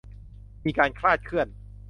[0.65, 1.47] มีการคลาดเคลื่อน